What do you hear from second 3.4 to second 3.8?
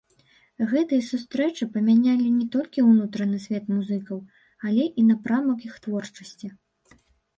свет